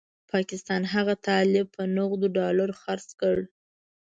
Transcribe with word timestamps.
پاکستان 0.31 0.81
هغه 0.93 1.13
طالب 1.27 1.65
په 1.75 1.83
نغدو 1.95 2.27
ډالرو 2.37 2.79
خرڅ 2.81 3.07
کړ. 3.21 3.37